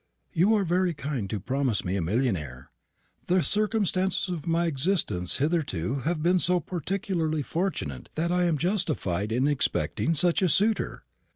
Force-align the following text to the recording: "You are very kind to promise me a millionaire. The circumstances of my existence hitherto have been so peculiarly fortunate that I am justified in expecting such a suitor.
"You 0.33 0.55
are 0.55 0.63
very 0.63 0.95
kind 0.95 1.29
to 1.29 1.39
promise 1.39 1.85
me 1.85 1.95
a 1.95 2.01
millionaire. 2.01 2.71
The 3.27 3.43
circumstances 3.43 4.29
of 4.29 4.47
my 4.47 4.65
existence 4.65 5.37
hitherto 5.37 5.99
have 6.05 6.23
been 6.23 6.39
so 6.39 6.59
peculiarly 6.59 7.43
fortunate 7.43 8.09
that 8.15 8.31
I 8.31 8.45
am 8.45 8.57
justified 8.57 9.31
in 9.31 9.47
expecting 9.47 10.15
such 10.15 10.41
a 10.41 10.49
suitor. 10.49 11.03